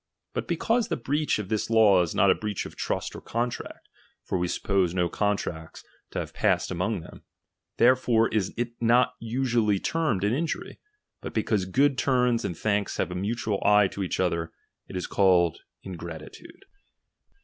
[0.33, 3.87] But because the breach of this law is not a breach of trust or contract,
[4.23, 7.21] (for we suppose no contracts to have passed among them),
[7.77, 10.79] therefore is it not usually termed an injury;
[11.21, 14.51] but because good turns and thanks have a mutual eye to each other,
[14.87, 16.65] it is called ingratitude.